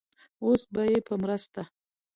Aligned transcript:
اوس 0.45 0.61
به 0.73 0.81
يې 0.91 0.99
په 1.07 1.13
مرسته 1.23 1.61